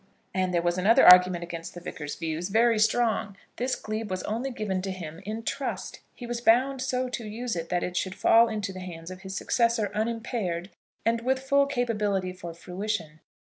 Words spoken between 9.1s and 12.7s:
of his successor unimpaired and with full capability for